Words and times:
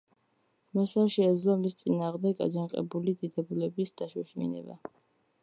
მას 0.77 0.93
არ 1.01 1.11
შეეძლო 1.15 1.57
მის 1.65 1.77
წინააღმდეგ 1.81 2.41
აჯანყებული 2.47 3.15
დიდებულების 3.21 3.95
დაშოშმინება. 4.03 4.81